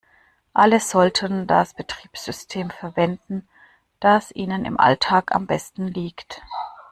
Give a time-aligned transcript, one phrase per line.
[0.53, 3.47] Alle sollten das Betriebssystem verwenden,
[3.99, 6.41] das ihnen im Alltag am besten liegt.